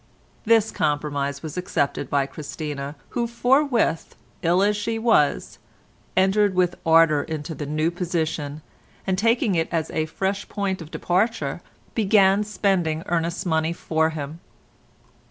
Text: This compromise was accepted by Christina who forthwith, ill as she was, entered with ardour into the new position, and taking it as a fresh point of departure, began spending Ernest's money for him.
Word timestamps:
This 0.45 0.71
compromise 0.71 1.43
was 1.43 1.57
accepted 1.57 2.09
by 2.09 2.25
Christina 2.25 2.95
who 3.09 3.27
forthwith, 3.27 4.15
ill 4.41 4.63
as 4.63 4.75
she 4.75 4.97
was, 4.97 5.59
entered 6.17 6.55
with 6.55 6.73
ardour 6.87 7.21
into 7.21 7.53
the 7.53 7.67
new 7.67 7.91
position, 7.91 8.63
and 9.05 9.15
taking 9.15 9.53
it 9.53 9.69
as 9.71 9.91
a 9.91 10.07
fresh 10.07 10.49
point 10.49 10.81
of 10.81 10.89
departure, 10.89 11.61
began 11.93 12.43
spending 12.43 13.03
Ernest's 13.05 13.45
money 13.45 13.73
for 13.73 14.09
him. 14.09 14.39